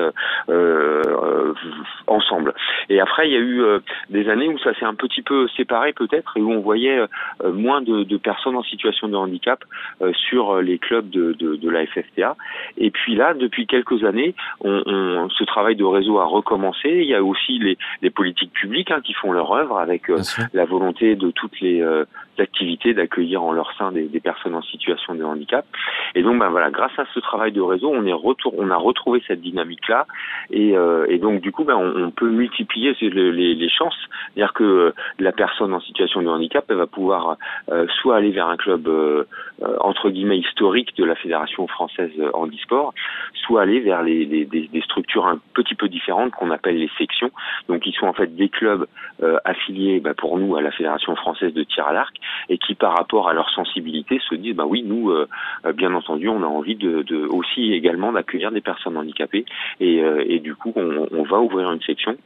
[2.07, 2.53] ensemble.
[2.89, 3.63] Et après, il y a eu
[4.09, 6.99] des années où ça s'est un petit peu séparé peut-être et où on voyait
[7.43, 9.63] euh, moins de, de, personnes en situation de handicap
[10.01, 12.35] euh, sur les clubs de, de, de, la FFTA.
[12.77, 16.89] Et puis là, depuis quelques années, on, on, ce travail de réseau a recommencé.
[16.89, 20.21] Il y a aussi les, les politiques publiques hein, qui font leur œuvre avec euh,
[20.53, 21.81] la volonté de toutes les
[22.39, 25.65] activités d'accueillir en leur sein des, des, personnes en situation de handicap.
[26.15, 28.77] Et donc, ben voilà, grâce à ce travail de réseau, on est retour, on a
[28.77, 30.05] retrouvé cette dynamique-là,
[30.49, 33.97] et, euh, et, donc du coup, ben, on, peut multiplier les, les, les chances,
[34.33, 37.37] c'est-à-dire que la personne en situation de handicap, elle va pouvoir
[37.69, 39.23] euh, soit aller vers un club euh,
[39.61, 42.93] euh, entre guillemets historique de la fédération française handisport,
[43.33, 46.89] soit aller vers les, les des, des, structures un petit peu différentes qu'on appelle les
[46.97, 47.31] sections,
[47.67, 48.87] donc qui sont en fait des clubs
[49.45, 52.15] affiliés, ben, pour nous, à la fédération française de tir à l'arc
[52.49, 55.27] et qui, par rapport à leur sensibilité, se disent bah oui, nous, euh,
[55.65, 59.45] euh, bien entendu, on a envie de, aussi également d'accueillir des personnes handicapées
[59.79, 62.17] et, euh, et du coup, on, on va ouvrir une section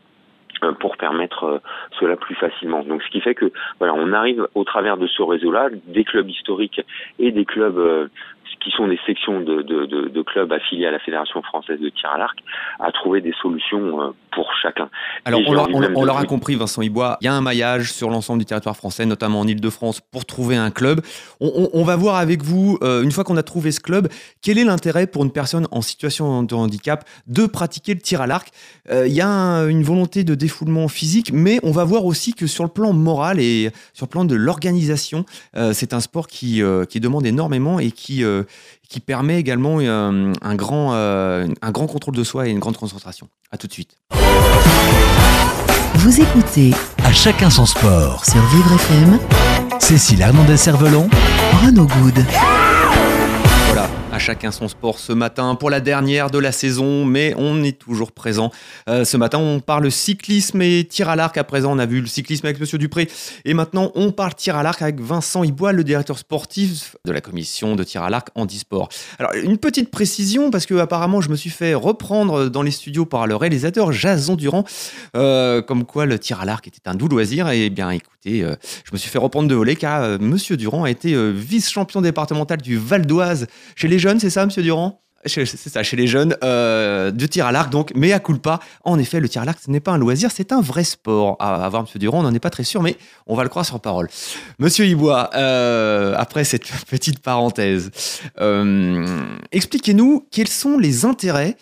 [0.79, 1.62] pour permettre
[1.99, 2.81] cela plus facilement.
[2.81, 6.29] Donc ce qui fait que voilà, on arrive au travers de ce réseau-là, des clubs
[6.29, 6.81] historiques
[7.19, 8.10] et des clubs
[8.59, 11.89] qui sont des sections de, de, de, de, clubs affiliés à la Fédération française de
[11.89, 12.37] tir à l'arc,
[12.79, 14.89] à trouver des solutions euh, pour chacun.
[15.23, 18.39] Alors, on, leur, on, l'aura compris, Vincent Ibois, il y a un maillage sur l'ensemble
[18.39, 21.01] du territoire français, notamment en Ile-de-France, pour trouver un club.
[21.39, 24.07] On, on va voir avec vous, euh, une fois qu'on a trouvé ce club,
[24.41, 28.27] quel est l'intérêt pour une personne en situation de handicap de pratiquer le tir à
[28.27, 28.49] l'arc?
[28.89, 32.47] Euh, Il y a une volonté de défoulement physique, mais on va voir aussi que
[32.47, 35.25] sur le plan moral et sur le plan de l'organisation,
[35.73, 38.23] c'est un sport qui, qui demande énormément et qui
[38.89, 42.77] qui permet également euh, un, grand, euh, un grand contrôle de soi et une grande
[42.77, 43.27] concentration.
[43.51, 43.97] A tout de suite.
[45.95, 46.71] Vous écoutez
[47.03, 49.19] À chacun son sport sur Vivre FM.
[49.79, 51.10] Cécile Hernandez-Cervelon.
[51.63, 52.25] Renaud Good
[54.15, 57.78] à chacun son sport ce matin pour la dernière de la saison, mais on est
[57.78, 58.49] toujours présent.
[58.88, 61.38] Euh, ce matin, on parle cyclisme et tir à l'arc.
[61.38, 63.10] À présent, on a vu le cyclisme avec Monsieur Dupré,
[63.43, 67.19] et maintenant, on parle tir à l'arc avec Vincent Ibois, le directeur sportif de la
[67.19, 68.88] commission de tir à l'arc handisport.
[69.19, 73.06] Alors, une petite précision, parce que apparemment, je me suis fait reprendre dans les studios
[73.06, 74.63] par le réalisateur Jason Durand,
[75.17, 77.49] euh, comme quoi le tir à l'arc était un doux loisir.
[77.49, 77.91] Et bien,
[78.27, 82.61] euh, je me suis fait reprendre de voler car Monsieur Durand a été vice-champion départemental
[82.61, 85.01] du Val d'Oise chez les c'est ça, monsieur Durand?
[85.27, 88.59] C'est ça, chez les jeunes, euh, de tir à l'arc, donc, mais à pas.
[88.83, 91.35] En effet, le tir à l'arc, ce n'est pas un loisir, c'est un vrai sport.
[91.39, 93.65] À, voir, monsieur Durand, on n'en est pas très sûr, mais on va le croire
[93.65, 94.07] sur parole.
[94.59, 97.89] Monsieur Ibois, euh, après cette petite parenthèse,
[98.39, 99.17] euh,
[99.51, 101.57] expliquez-nous quels sont les intérêts,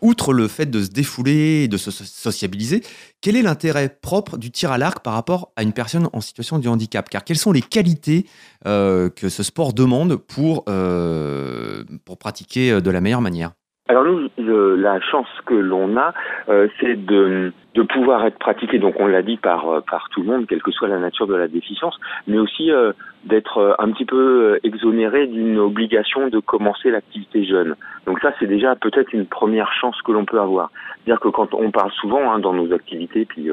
[0.00, 2.82] outre le fait de se défouler de se sociabiliser,
[3.20, 6.58] quel est l'intérêt propre du tir à l'arc par rapport à une personne en situation
[6.58, 7.08] de handicap?
[7.08, 8.26] Car quelles sont les qualités
[8.64, 10.64] que ce sport demande pour,
[12.04, 13.50] pour pratiquer euh, de la meilleure manière?
[13.88, 16.12] Alors nous, la chance que l'on a,
[16.48, 20.22] euh, c'est de, de pouvoir être pratiqué, donc on l'a dit par, euh, par tout
[20.22, 22.70] le monde, quelle que soit la nature de la déficience, mais aussi
[23.26, 27.74] d'être un petit peu exonéré d'une obligation de commencer l'activité jeune.
[28.06, 30.70] Donc ça, c'est déjà peut-être une première chance que l'on peut avoir.
[31.04, 33.50] C'est-à-dire que quand on parle souvent hein, dans nos activités, puis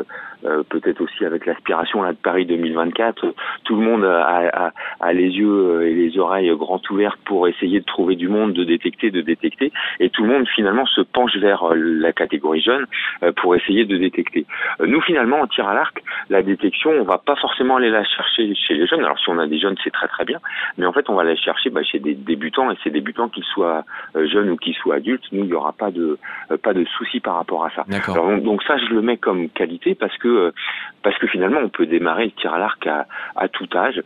[0.69, 3.33] peut-être aussi avec l'aspiration là de Paris 2024,
[3.63, 7.79] tout le monde a, a, a, les yeux et les oreilles grands ouverts pour essayer
[7.79, 11.35] de trouver du monde, de détecter, de détecter, et tout le monde finalement se penche
[11.37, 12.85] vers euh, la catégorie jeune
[13.23, 14.45] euh, pour essayer de détecter.
[14.81, 18.03] Euh, nous finalement en tir à l'arc, la détection, on va pas forcément aller la
[18.03, 19.03] chercher chez les jeunes.
[19.03, 20.39] Alors si on a des jeunes, c'est très très bien,
[20.77, 23.49] mais en fait on va la chercher bah, chez des débutants et ces débutants qu'ils
[23.53, 23.83] soient
[24.15, 26.17] jeunes ou qu'ils soient adultes, nous il n'y aura pas de
[26.61, 27.83] pas de souci par rapport à ça.
[28.11, 30.53] Alors, donc, ça je le mets comme qualité parce que
[31.01, 34.01] parce que finalement on peut démarrer le tir à l'arc à, à tout âge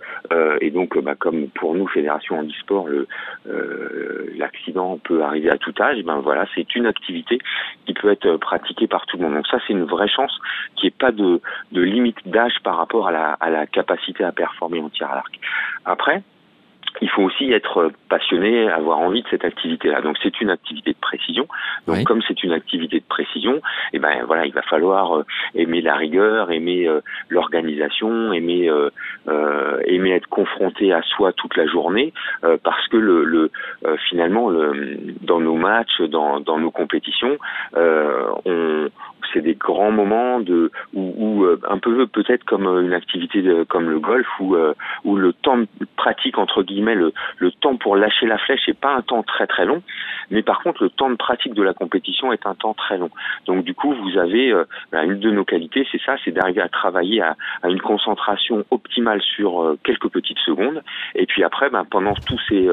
[0.62, 3.08] et donc bah, comme pour nous fédération handisport le
[4.38, 7.39] l'accident peut arriver à tout âge, ben voilà, c'est une activité
[7.86, 9.36] qui peut être pratiquée par tout le monde.
[9.36, 10.32] Donc ça, c'est une vraie chance
[10.76, 11.41] qu'il n'y ait pas de,
[11.72, 15.15] de limite d'âge par rapport à la, à la capacité à performer en tir à
[15.15, 15.39] l'arc.
[15.86, 16.24] Après,
[17.02, 20.02] il faut aussi être passionné, avoir envie de cette activité-là.
[20.02, 21.48] Donc c'est une activité de précision.
[21.86, 23.62] Donc comme c'est une activité de précision,
[23.94, 28.90] eh ben voilà, il va falloir euh, aimer la rigueur, aimer euh, l'organisation, aimer euh,
[29.86, 32.14] aimer être confronté à soi toute la journée,
[32.64, 33.52] parce que le, le
[34.10, 37.38] finalement le, dans nos matchs, dans, dans nos compétitions,
[37.76, 38.90] on
[39.34, 44.28] c'est des grands moments de où, un peu peut-être comme une activité comme le golf
[44.40, 44.56] où
[45.04, 45.60] où le temps
[45.96, 49.48] pratique entre guillemets le, le temps pour lâcher la flèche est pas un temps très
[49.48, 49.82] très long,
[50.32, 53.10] mais par contre le temps de pratique de la compétition est un temps très long.
[53.46, 54.54] Donc du coup vous avez
[54.92, 58.66] bah, une de nos qualités, c'est ça, c'est d'arriver à travailler à, à, une concentration
[58.72, 60.84] optimale sur quelques petites secondes,
[61.16, 62.68] et puis après ben, pendant tous ces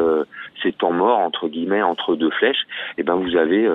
[0.62, 2.64] ces temps morts entre guillemets entre deux flèches,
[2.98, 3.68] et ben vous avez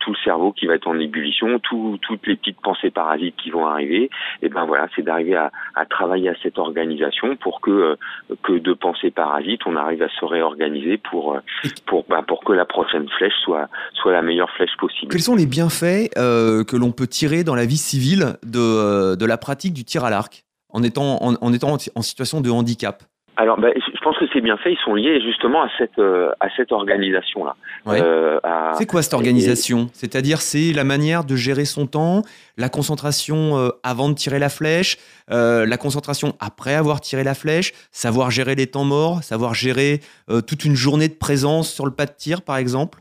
[0.00, 3.50] tout le cerveau qui va être en ébullition, tout, toutes les petites pensées parasites qui
[3.50, 4.10] vont arriver.
[4.42, 7.96] Et ben voilà, c'est d'arriver à, à, travailler à cette organisation pour que euh,
[8.42, 11.40] que de pensées parasites, on arrive à se réorganiser pour euh,
[11.86, 15.10] pour ben, pour que la prochaine flèche soit soit la meilleure flèche possible.
[15.10, 19.26] Quels sont les bienfaits euh, que l'on peut tirer dans la vie civile de de
[19.26, 23.02] la pratique du tir à l'arc en étant en, en étant en situation de handicap?
[23.36, 23.72] Alors, ben,
[24.04, 24.72] pense que c'est bien fait.
[24.72, 27.56] Ils sont liés justement à cette euh, à cette organisation là.
[27.88, 28.38] Euh,
[28.74, 29.88] c'est quoi cette organisation?
[29.92, 32.22] C'est-à-dire, c'est la manière de gérer son temps,
[32.56, 37.72] la concentration euh, avant de tirer la flèche, la concentration après avoir tiré la flèche,
[37.90, 40.00] savoir gérer les temps morts, savoir gérer
[40.46, 43.00] toute une journée de présence sur le pas de tir, par exemple?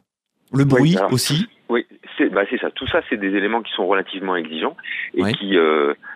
[0.53, 1.47] Le bruit aussi?
[1.73, 1.87] Oui,
[2.19, 2.69] c'est bah, ça.
[2.69, 4.77] Tout ça, c'est des éléments qui sont relativement exigeants
[5.15, 5.57] et qui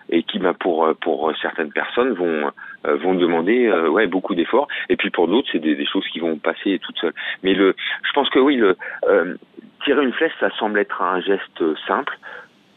[0.08, 2.52] et qui, bah, pour pour certaines personnes, vont
[2.86, 4.68] euh, vont demander euh, ouais beaucoup d'efforts.
[4.88, 7.14] Et puis pour d'autres c'est des, des, choses qui vont passer toutes seules.
[7.42, 8.76] Mais le je pense que oui le
[9.08, 9.34] euh,
[9.84, 12.16] tirer une flèche ça semble être un geste simple.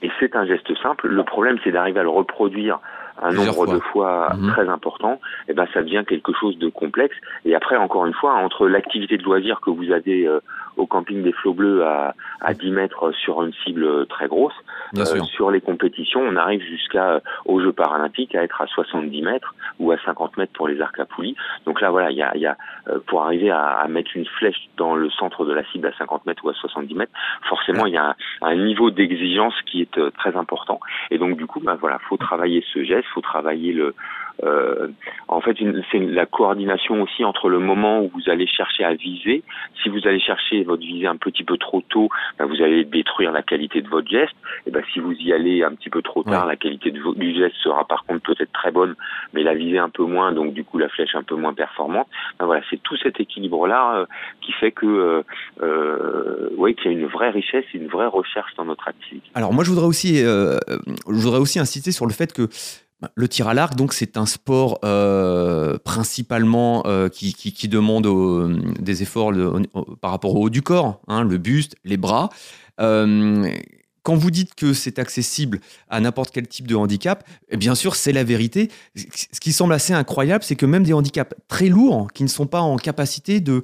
[0.01, 1.07] Et c'est un geste simple.
[1.07, 2.79] Le problème c'est d'arriver à le reproduire
[3.21, 4.51] un nombre de fois mhm.
[4.51, 5.13] très important,
[5.47, 7.15] et eh ben ça devient quelque chose de complexe.
[7.45, 10.27] Et après, encore une fois, entre l'activité de loisir que vous avez
[10.77, 14.53] au camping des Flots Bleus à, à 10 mètres sur une cible très grosse.
[14.97, 19.21] Euh, sur les compétitions, on arrive jusqu'à euh, aux Jeux paralympiques à être à 70
[19.21, 21.35] mètres ou à 50 mètres pour les arcs à poulies.
[21.65, 22.57] Donc là, voilà, il y a, y a
[22.89, 25.93] euh, pour arriver à, à, mettre une flèche dans le centre de la cible à
[25.97, 27.13] 50 mètres ou à 70 mètres,
[27.47, 30.79] forcément, il y a un, un niveau d'exigence qui est très important.
[31.09, 33.95] Et donc, du coup, bah, voilà, faut travailler ce geste, faut travailler le
[34.43, 34.87] euh,
[35.27, 35.57] en fait,
[35.91, 39.43] c'est la coordination aussi entre le moment où vous allez chercher à viser.
[39.81, 43.31] Si vous allez chercher votre visée un petit peu trop tôt, ben vous allez détruire
[43.31, 44.35] la qualité de votre geste.
[44.65, 47.33] Et ben si vous y allez un petit peu trop tard, la qualité de, du
[47.35, 48.95] geste sera par contre peut-être très bonne,
[49.33, 52.07] mais la visée un peu moins, donc du coup la flèche un peu moins performante.
[52.39, 54.05] Ben voilà, c'est tout cet équilibre-là euh,
[54.41, 55.23] qui fait que, euh,
[55.61, 59.29] euh, oui, qu'il y a une vraie richesse, une vraie recherche dans notre activité.
[59.33, 62.47] Alors moi, je voudrais aussi, je voudrais aussi insister sur le fait que
[63.15, 68.07] le tir à l'arc, donc, c'est un sport euh, principalement euh, qui, demande
[68.79, 69.33] des efforts
[70.01, 72.29] par rapport au haut du corps, hein, le buste, les bras.
[72.79, 73.49] Euh,
[74.03, 77.95] quand vous dites que c'est accessible à n'importe quel type de handicap, eh bien sûr,
[77.95, 78.71] c'est la vérité.
[78.95, 82.47] Ce qui semble assez incroyable, c'est que même des handicaps très lourds, qui ne sont
[82.47, 83.61] pas en capacité de,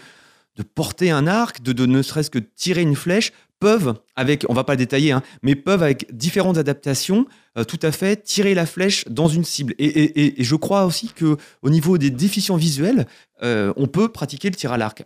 [0.56, 4.54] de porter un arc, de, de ne serait-ce que tirer une flèche, peuvent, avec, on
[4.54, 7.26] va pas détailler, hein, mais peuvent avec différentes adaptations,
[7.58, 9.74] euh, tout à fait tirer la flèche dans une cible.
[9.80, 13.06] Et, je crois aussi que au niveau des déficients visuels,
[13.44, 15.02] euh, on peut pratiquer le tir à l'arc.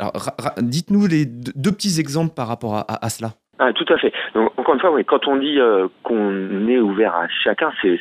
[0.57, 3.31] Dites-nous les deux, petits exemples par rapport à, cela.
[3.59, 4.11] Ah, tout à fait.
[4.33, 7.99] Donc, encore une fois, quand on dit euh, qu'on est ouvert à chacun, c'est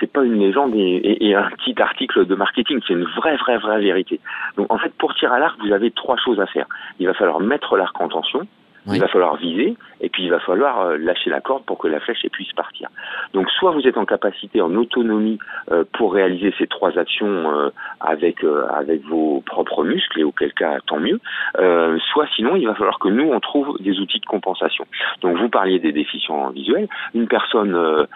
[0.00, 3.58] c'est pas une légende et, et, un petit article de marketing, c'est une vraie vraie
[3.58, 4.20] vraie vérité.
[4.56, 6.66] Donc en fait, pour tirer à l'arc, vous avez trois choses à faire.
[6.98, 8.46] Il va falloir mettre l'arc en tension,
[8.86, 11.88] il va falloir viser et puis il va falloir euh, lâcher la corde pour que
[11.88, 12.88] la flèche puisse partir.
[13.32, 15.38] Donc soit vous êtes en capacité, en autonomie
[15.70, 20.78] euh, pour réaliser ces trois actions euh, avec avec vos propres muscles et auquel cas
[20.86, 21.20] tant mieux.
[22.12, 24.84] soit sinon il va falloir que nous on trouve des outils de compensation.
[25.20, 26.88] Donc vous parliez des déficients visuels.
[27.14, 28.06] Une personne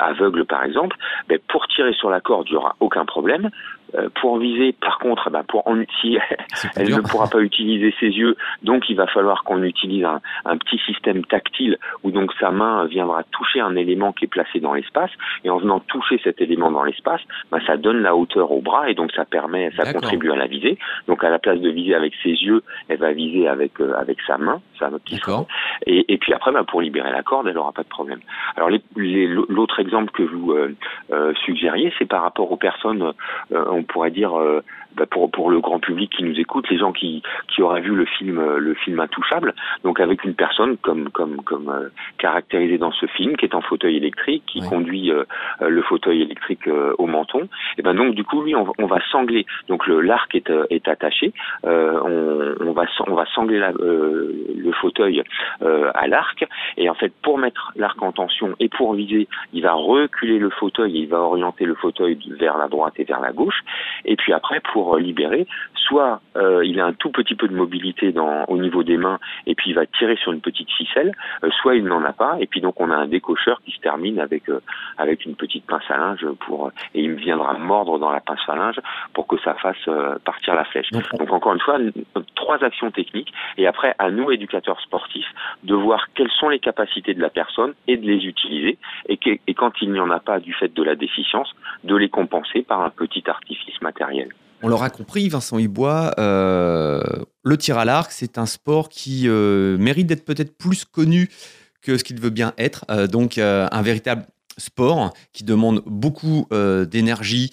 [0.00, 0.96] aveugle par exemple,
[1.28, 3.50] ben, pour tirer sur la corde il n'y aura aucun problème.
[3.94, 6.20] Euh, pour viser, par contre, bah, pour en utiliser,
[6.76, 10.56] elle ne pourra pas utiliser ses yeux, donc il va falloir qu'on utilise un, un,
[10.56, 14.72] petit système tactile où donc sa main viendra toucher un élément qui est placé dans
[14.72, 15.10] l'espace,
[15.44, 18.88] et en venant toucher cet élément dans l'espace, bah, ça donne la hauteur au bras
[18.88, 20.78] et donc ça permet, ça contribue à la visée.
[21.06, 24.18] Donc à la place de viser avec ses yeux, elle va viser avec euh, avec
[24.26, 25.20] sa main, ça petit
[25.86, 28.20] et, et puis après, bah, pour libérer la corde, elle n'aura pas de problème.
[28.56, 30.74] Alors l'autre exemple que vous euh
[31.44, 33.12] suggériez, c'est par rapport aux personnes,
[33.50, 34.62] on pourrait dire euh,
[34.96, 37.94] bah, pour pour le grand public qui nous écoute, les gens qui qui auraient vu
[37.94, 42.78] le film euh, le film Intouchable, donc avec une personne comme comme comme euh, caractérisée
[42.78, 45.12] dans ce film qui est en fauteuil électrique, qui conduit
[45.60, 49.46] le fauteuil électrique au menton, et ben donc du coup lui on, on va sangler,
[49.68, 51.32] donc le l'arc est est attaché,
[51.64, 55.22] on, on va on va sangler la, le fauteuil
[55.60, 56.46] à l'arc.
[56.76, 60.50] Et en fait pour mettre l'arc en tension et pour viser, il va reculer le
[60.50, 63.60] fauteuil, et il va orienter le fauteuil vers la droite et vers la gauche.
[64.04, 66.20] Et puis après pour pour libérer, soit
[66.64, 69.70] il a un tout petit peu de mobilité dans, au niveau des mains et puis
[69.70, 71.12] il va tirer sur une petite ficelle,
[71.60, 74.18] soit il n'en a pas et puis donc on a un décocheur qui se termine
[74.18, 74.44] avec
[74.98, 78.56] avec une petite pince à linge pour et il viendra mordre dans la pince à
[78.56, 78.80] linge
[79.12, 79.88] pour que ça fasse
[80.24, 80.90] partir la flèche.
[80.90, 81.78] Donc encore une fois,
[82.34, 87.14] trois actions techniques et après à nous éducateurs sportifs de voir quelles sont les capacités
[87.14, 90.40] de la personne et de les utiliser et, et quand il n'y en a pas
[90.40, 91.54] du fait de la déficience,
[91.84, 94.30] de les compenser par un petit artifice matériel.
[94.62, 97.02] On l'aura compris, Vincent Hibois, euh,
[97.42, 101.28] le tir à l'arc, c'est un sport qui euh, mérite d'être peut-être plus connu
[101.80, 102.84] que ce qu'il veut bien être.
[102.88, 104.24] Euh, donc, un véritable
[104.56, 107.52] sport qui demande beaucoup d'énergie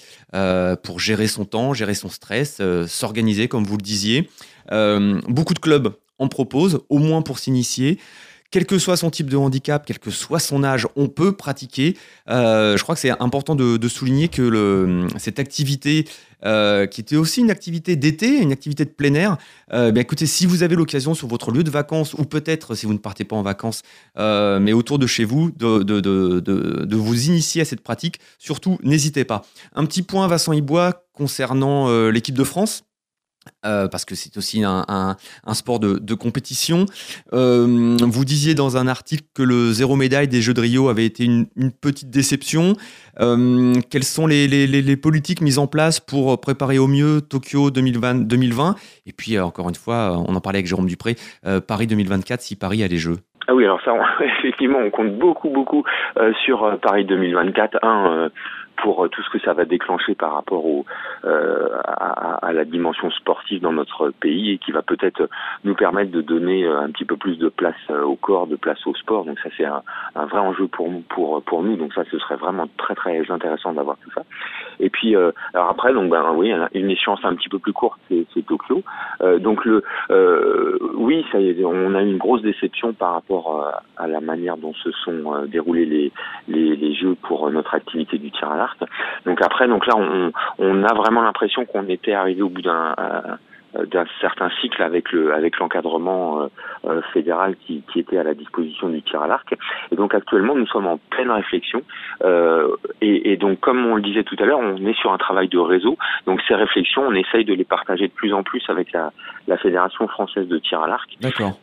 [0.83, 4.29] pour gérer son temps, gérer son stress, s'organiser, comme vous le disiez.
[4.69, 7.99] beaucoup de clubs en proposent, au moins pour s'initier
[8.51, 11.95] quel que soit son type de handicap, quel que soit son âge, on peut pratiquer.
[12.29, 16.07] Euh, je crois que c'est important de, souligner que cette activité,
[16.45, 19.37] euh, qui était aussi une activité d'été, une activité de plein air,
[19.73, 22.93] euh, écoutez, si vous avez l'occasion sur votre lieu de vacances, ou peut-être si vous
[22.93, 23.81] ne partez pas en vacances,
[24.15, 29.43] mais autour de chez vous, de, vous initier à cette pratique, surtout n'hésitez pas.
[29.73, 32.83] Un petit point, Vincent Ibois, concernant l'équipe de France.
[33.65, 35.15] Euh, parce que c'est aussi un,
[35.53, 36.85] sport de, compétition.
[37.33, 41.05] Euh, vous disiez dans un article que le zéro médaille des Jeux de Rio avait
[41.05, 41.45] été une,
[41.81, 42.73] petite déception.
[43.19, 48.75] Euh, quelles sont les, politiques mises en place pour préparer au mieux Tokyo 2020, 2020
[49.05, 51.15] Et puis, encore une fois, on en parlait avec Jérôme Dupré,
[51.67, 53.93] Paris 2024 si Paris a les Jeux ah oui, alors ça,
[54.39, 55.83] effectivement, on compte beaucoup, beaucoup
[56.45, 57.79] sur Paris 2024.
[57.81, 58.29] Un,
[58.81, 60.85] pour euh, tout ce que ça va déclencher par rapport au,
[61.25, 65.29] euh, à, à, la dimension sportive dans notre pays et qui va peut-être
[65.63, 68.55] nous permettre de donner euh, un petit peu plus de place euh, au corps, de
[68.55, 69.25] place au sport.
[69.25, 69.83] Donc ça c'est un,
[70.15, 71.75] un, vrai enjeu pour pour pour nous.
[71.75, 74.23] Donc ça ce serait vraiment très très intéressant d'avoir tout ça.
[74.79, 77.99] Et puis euh, alors après donc ben oui une échéance un petit peu plus courte
[78.09, 78.83] c'est, Tokyo.
[79.21, 79.83] Euh, donc le
[80.95, 84.91] oui ça on a eu une grosse déception par rapport à la manière dont se
[84.91, 86.11] sont déroulés les,
[86.47, 88.79] les les jeux pour notre activité du tir à l'arc
[89.25, 92.95] donc après, donc là, on, on a vraiment l'impression qu'on était arrivé au bout d'un
[92.99, 93.35] euh,
[93.73, 96.47] d'un certain cycle avec le avec l'encadrement euh,
[96.85, 99.53] euh, fédéral qui, qui était à la disposition du tir à l'arc.
[99.91, 101.83] Et donc actuellement nous sommes en pleine réflexion
[103.01, 105.47] et, et, donc comme on le disait tout à l'heure on est sur un travail
[105.49, 105.97] de réseau.
[106.25, 109.11] Donc ces réflexions on essaye de les partager de plus en plus avec la,
[109.47, 111.09] la fédération française de tir à l'arc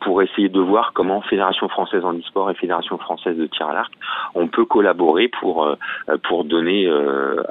[0.01, 3.75] pour essayer de voir comment fédération française en e-sport et fédération française de tir à
[3.75, 3.93] l'arc
[4.35, 5.77] on peut collaborer pour
[6.25, 6.89] pour donner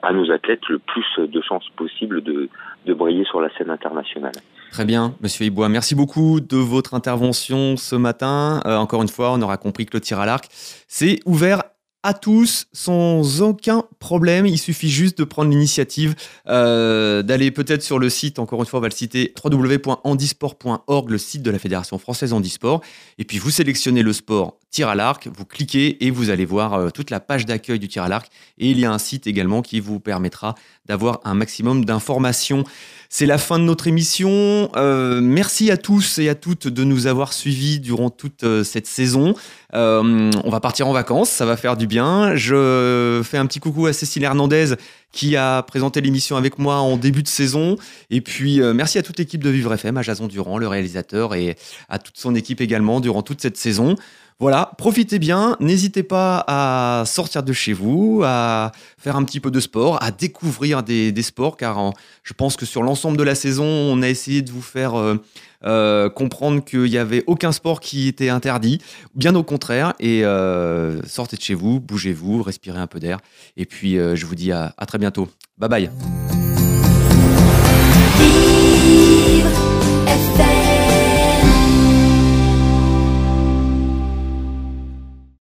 [0.01, 2.49] à nos athlètes le plus de chances possible de
[2.85, 4.33] de briller sur la scène internationale.
[4.71, 5.69] Très bien, Monsieur Ibois.
[5.69, 8.61] Merci beaucoup de votre intervention ce matin.
[8.65, 10.47] Euh, encore une fois, on aura compris que le tir à l'arc,
[10.87, 11.63] c'est ouvert
[12.05, 14.45] à tous sans aucun problème.
[14.45, 16.13] Il suffit juste de prendre l'initiative
[16.47, 21.17] euh, d'aller peut-être sur le site, encore une fois, on va le citer, www.handisport.org, le
[21.17, 22.81] site de la Fédération française handisport.
[23.17, 26.73] Et puis vous sélectionnez le sport tir à l'arc, vous cliquez et vous allez voir
[26.73, 28.29] euh, toute la page d'accueil du tir à l'arc.
[28.57, 30.53] Et il y a un site également qui vous permettra
[30.85, 32.65] d'avoir un maximum d'informations.
[33.07, 34.69] C'est la fin de notre émission.
[34.75, 38.85] Euh, merci à tous et à toutes de nous avoir suivis durant toute euh, cette
[38.85, 39.33] saison.
[39.73, 42.35] On va partir en vacances, ça va faire du bien.
[42.35, 44.75] Je fais un petit coucou à Cécile Hernandez
[45.11, 47.75] qui a présenté l'émission avec moi en début de saison.
[48.09, 51.57] Et puis merci à toute l'équipe de Vivre FM, à Jason Durand, le réalisateur, et
[51.89, 53.97] à toute son équipe également durant toute cette saison.
[54.37, 59.49] Voilà, profitez bien, n'hésitez pas à sortir de chez vous, à faire un petit peu
[59.49, 63.63] de sport, à découvrir des, sports, car je pense que sur l'ensemble de la saison,
[63.63, 65.23] on a essayé de vous faire euh,
[65.63, 68.81] euh, comprendre qu'il n'y avait aucun sport qui était interdit,
[69.15, 73.19] bien au contraire, et euh, sortez de chez vous, bougez-vous, respirez un peu d'air,
[73.55, 75.29] et puis je vous dis à, à très bientôt.
[75.57, 75.89] Bye bye.